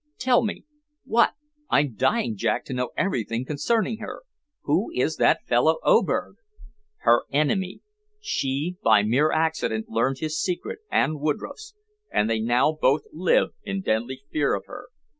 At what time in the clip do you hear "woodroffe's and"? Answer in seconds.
11.21-12.27